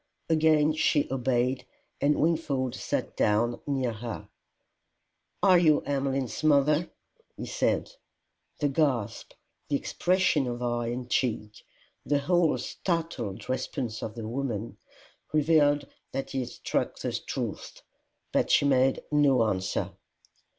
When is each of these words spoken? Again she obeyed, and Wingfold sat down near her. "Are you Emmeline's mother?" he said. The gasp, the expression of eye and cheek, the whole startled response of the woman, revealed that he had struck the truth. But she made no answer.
Again 0.29 0.73
she 0.73 1.07
obeyed, 1.11 1.63
and 2.01 2.19
Wingfold 2.19 2.73
sat 2.73 3.15
down 3.15 3.61
near 3.67 3.93
her. 3.93 4.29
"Are 5.43 5.59
you 5.59 5.81
Emmeline's 5.81 6.43
mother?" 6.43 6.89
he 7.37 7.45
said. 7.45 7.91
The 8.57 8.67
gasp, 8.67 9.33
the 9.69 9.75
expression 9.75 10.47
of 10.47 10.63
eye 10.63 10.87
and 10.87 11.07
cheek, 11.07 11.63
the 12.03 12.17
whole 12.17 12.57
startled 12.57 13.47
response 13.47 14.01
of 14.01 14.15
the 14.15 14.27
woman, 14.27 14.77
revealed 15.33 15.85
that 16.13 16.31
he 16.31 16.39
had 16.39 16.49
struck 16.49 16.97
the 16.97 17.11
truth. 17.11 17.83
But 18.31 18.49
she 18.49 18.65
made 18.65 19.03
no 19.11 19.43
answer. 19.43 19.91